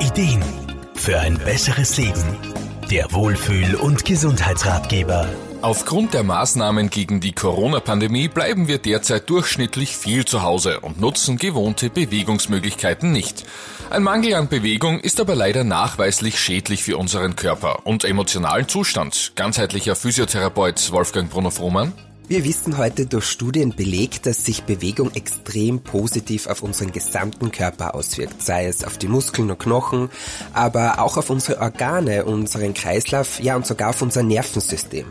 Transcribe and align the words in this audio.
Ideen 0.00 0.42
für 0.94 1.18
ein 1.18 1.38
besseres 1.38 1.96
Leben. 1.96 2.22
Der 2.88 3.12
Wohlfühl- 3.12 3.74
und 3.74 4.04
Gesundheitsratgeber. 4.04 5.28
Aufgrund 5.60 6.14
der 6.14 6.22
Maßnahmen 6.22 6.88
gegen 6.88 7.20
die 7.20 7.32
Corona-Pandemie 7.32 8.28
bleiben 8.28 8.68
wir 8.68 8.78
derzeit 8.78 9.28
durchschnittlich 9.28 9.96
viel 9.96 10.24
zu 10.24 10.42
Hause 10.42 10.78
und 10.80 11.00
nutzen 11.00 11.36
gewohnte 11.36 11.90
Bewegungsmöglichkeiten 11.90 13.10
nicht. 13.10 13.44
Ein 13.90 14.04
Mangel 14.04 14.34
an 14.34 14.48
Bewegung 14.48 15.00
ist 15.00 15.20
aber 15.20 15.34
leider 15.34 15.64
nachweislich 15.64 16.38
schädlich 16.38 16.84
für 16.84 16.96
unseren 16.96 17.34
Körper 17.34 17.84
und 17.84 18.04
emotionalen 18.04 18.68
Zustand. 18.68 19.32
Ganzheitlicher 19.34 19.96
Physiotherapeut 19.96 20.92
Wolfgang 20.92 21.28
Bruno-Frohmann. 21.28 21.92
Wir 22.28 22.44
wissen 22.44 22.76
heute 22.76 23.06
durch 23.06 23.24
Studien 23.24 23.74
belegt, 23.74 24.26
dass 24.26 24.44
sich 24.44 24.64
Bewegung 24.64 25.10
extrem 25.14 25.80
positiv 25.80 26.46
auf 26.46 26.62
unseren 26.62 26.92
gesamten 26.92 27.50
Körper 27.50 27.94
auswirkt, 27.94 28.42
sei 28.42 28.66
es 28.66 28.84
auf 28.84 28.98
die 28.98 29.08
Muskeln 29.08 29.50
und 29.50 29.58
Knochen, 29.58 30.10
aber 30.52 31.00
auch 31.00 31.16
auf 31.16 31.30
unsere 31.30 31.58
Organe, 31.58 32.26
unseren 32.26 32.74
Kreislauf, 32.74 33.40
ja 33.40 33.56
und 33.56 33.66
sogar 33.66 33.88
auf 33.88 34.02
unser 34.02 34.22
Nervensystem. 34.22 35.06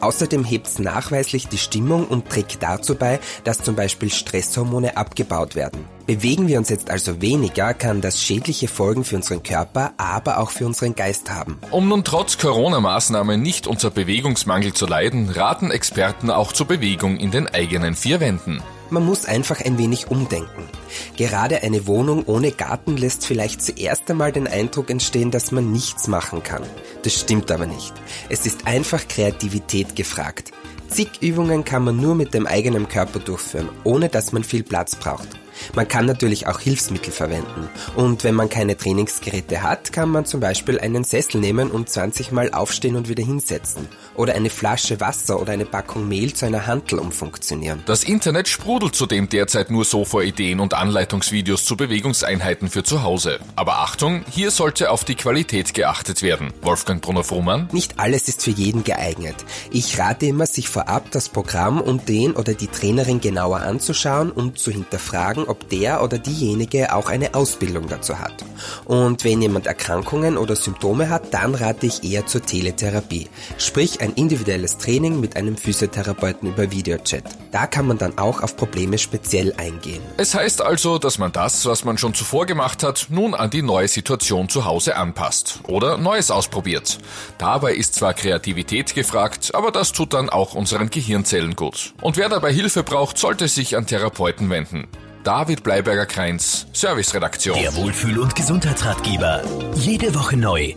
Außerdem 0.00 0.44
hebt 0.44 0.66
es 0.66 0.78
nachweislich 0.78 1.48
die 1.48 1.58
Stimmung 1.58 2.06
und 2.06 2.28
trägt 2.28 2.62
dazu 2.62 2.94
bei, 2.94 3.20
dass 3.44 3.58
zum 3.62 3.76
Beispiel 3.76 4.10
Stresshormone 4.10 4.96
abgebaut 4.96 5.54
werden. 5.54 5.84
Bewegen 6.06 6.46
wir 6.46 6.58
uns 6.58 6.68
jetzt 6.68 6.88
also 6.88 7.20
weniger, 7.20 7.74
kann 7.74 8.00
das 8.00 8.22
schädliche 8.22 8.68
Folgen 8.68 9.04
für 9.04 9.16
unseren 9.16 9.42
Körper, 9.42 9.92
aber 9.96 10.38
auch 10.38 10.50
für 10.50 10.64
unseren 10.64 10.94
Geist 10.94 11.30
haben. 11.30 11.58
Um 11.72 11.88
nun 11.88 12.04
trotz 12.04 12.38
Corona-Maßnahmen 12.38 13.42
nicht 13.42 13.66
unter 13.66 13.90
Bewegungsmangel 13.90 14.72
zu 14.72 14.86
leiden, 14.86 15.30
raten 15.30 15.72
Experten 15.72 16.30
auch 16.30 16.52
zur 16.52 16.66
Bewegung 16.66 17.16
in 17.16 17.32
den 17.32 17.48
eigenen 17.48 17.94
vier 17.94 18.20
Wänden. 18.20 18.62
Man 18.88 19.04
muss 19.04 19.24
einfach 19.24 19.60
ein 19.60 19.78
wenig 19.78 20.10
umdenken. 20.10 20.68
Gerade 21.16 21.62
eine 21.62 21.86
Wohnung 21.86 22.24
ohne 22.26 22.52
Garten 22.52 22.96
lässt 22.96 23.26
vielleicht 23.26 23.60
zuerst 23.60 24.08
einmal 24.10 24.30
den 24.30 24.46
Eindruck 24.46 24.90
entstehen, 24.90 25.30
dass 25.30 25.50
man 25.50 25.72
nichts 25.72 26.06
machen 26.06 26.42
kann. 26.42 26.62
Das 27.02 27.14
stimmt 27.14 27.50
aber 27.50 27.66
nicht. 27.66 27.92
Es 28.28 28.46
ist 28.46 28.66
einfach 28.66 29.08
Kreativität 29.08 29.96
gefragt. 29.96 30.52
Zig 30.88 31.20
Übungen 31.20 31.64
kann 31.64 31.84
man 31.84 31.96
nur 31.96 32.14
mit 32.14 32.32
dem 32.32 32.46
eigenen 32.46 32.88
Körper 32.88 33.18
durchführen, 33.18 33.68
ohne 33.82 34.08
dass 34.08 34.32
man 34.32 34.44
viel 34.44 34.62
Platz 34.62 34.94
braucht. 34.94 35.28
Man 35.74 35.88
kann 35.88 36.06
natürlich 36.06 36.46
auch 36.46 36.60
Hilfsmittel 36.60 37.12
verwenden. 37.12 37.68
Und 37.94 38.24
wenn 38.24 38.34
man 38.34 38.48
keine 38.48 38.76
Trainingsgeräte 38.76 39.62
hat, 39.62 39.92
kann 39.92 40.10
man 40.10 40.24
zum 40.24 40.40
Beispiel 40.40 40.78
einen 40.78 41.04
Sessel 41.04 41.40
nehmen 41.40 41.70
und 41.70 41.88
20 41.88 42.32
Mal 42.32 42.52
aufstehen 42.52 42.96
und 42.96 43.08
wieder 43.08 43.24
hinsetzen. 43.24 43.88
Oder 44.14 44.34
eine 44.34 44.50
Flasche 44.50 45.00
Wasser 45.00 45.40
oder 45.40 45.52
eine 45.52 45.64
Packung 45.64 46.08
Mehl 46.08 46.32
zu 46.32 46.46
einer 46.46 46.66
Hantel 46.66 46.98
umfunktionieren. 46.98 47.82
Das 47.86 48.04
Internet 48.04 48.48
sprudelt 48.48 48.94
zudem 48.94 49.28
derzeit 49.28 49.70
nur 49.70 49.84
Sofa-Ideen 49.84 50.60
und 50.60 50.74
Anleitungsvideos 50.74 51.64
zu 51.64 51.76
Bewegungseinheiten 51.76 52.70
für 52.70 52.82
zu 52.82 53.02
Hause. 53.02 53.38
Aber 53.56 53.78
Achtung, 53.78 54.24
hier 54.30 54.50
sollte 54.50 54.90
auf 54.90 55.04
die 55.04 55.14
Qualität 55.14 55.74
geachtet 55.74 56.22
werden. 56.22 56.52
Wolfgang 56.62 57.02
Brunner-Frumann? 57.02 57.68
Nicht 57.72 57.98
alles 57.98 58.28
ist 58.28 58.42
für 58.42 58.50
jeden 58.50 58.84
geeignet. 58.84 59.36
Ich 59.70 59.98
rate 59.98 60.26
immer, 60.26 60.46
sich 60.46 60.68
vorab 60.68 61.10
das 61.10 61.28
Programm 61.28 61.80
und 61.80 62.08
den 62.08 62.32
oder 62.32 62.54
die 62.54 62.68
Trainerin 62.68 63.20
genauer 63.20 63.60
anzuschauen 63.60 64.30
und 64.30 64.58
zu 64.58 64.70
hinterfragen, 64.70 65.44
ob 65.48 65.68
der 65.68 66.02
oder 66.02 66.18
diejenige 66.18 66.94
auch 66.94 67.08
eine 67.08 67.34
Ausbildung 67.34 67.88
dazu 67.88 68.18
hat. 68.18 68.44
Und 68.84 69.24
wenn 69.24 69.42
jemand 69.42 69.66
Erkrankungen 69.66 70.36
oder 70.36 70.56
Symptome 70.56 71.08
hat, 71.08 71.32
dann 71.34 71.54
rate 71.54 71.86
ich 71.86 72.04
eher 72.04 72.26
zur 72.26 72.42
Teletherapie, 72.42 73.28
sprich 73.58 74.00
ein 74.00 74.12
individuelles 74.14 74.78
Training 74.78 75.20
mit 75.20 75.36
einem 75.36 75.56
Physiotherapeuten 75.56 76.48
über 76.48 76.70
Videochat. 76.70 77.24
Da 77.52 77.66
kann 77.66 77.86
man 77.86 77.98
dann 77.98 78.18
auch 78.18 78.42
auf 78.42 78.56
Probleme 78.56 78.98
speziell 78.98 79.54
eingehen. 79.56 80.02
Es 80.16 80.34
heißt 80.34 80.62
also, 80.62 80.98
dass 80.98 81.18
man 81.18 81.32
das, 81.32 81.64
was 81.66 81.84
man 81.84 81.98
schon 81.98 82.14
zuvor 82.14 82.46
gemacht 82.46 82.82
hat, 82.82 83.06
nun 83.10 83.34
an 83.34 83.50
die 83.50 83.62
neue 83.62 83.88
Situation 83.88 84.48
zu 84.48 84.64
Hause 84.64 84.96
anpasst 84.96 85.60
oder 85.68 85.98
Neues 85.98 86.30
ausprobiert. 86.30 86.98
Dabei 87.38 87.74
ist 87.74 87.94
zwar 87.94 88.14
Kreativität 88.14 88.94
gefragt, 88.94 89.54
aber 89.54 89.70
das 89.70 89.92
tut 89.92 90.14
dann 90.14 90.28
auch 90.28 90.54
unseren 90.54 90.90
Gehirnzellen 90.90 91.56
gut. 91.56 91.94
Und 92.00 92.16
wer 92.16 92.28
dabei 92.28 92.52
Hilfe 92.52 92.82
braucht, 92.82 93.18
sollte 93.18 93.48
sich 93.48 93.76
an 93.76 93.86
Therapeuten 93.86 94.50
wenden. 94.50 94.88
David 95.26 95.64
Bleiberger-Kreins, 95.64 96.68
Serviceredaktion. 96.72 97.58
Der 97.60 97.74
Wohlfühl- 97.74 98.20
und 98.20 98.36
Gesundheitsratgeber. 98.36 99.42
Jede 99.74 100.14
Woche 100.14 100.36
neu 100.36 100.74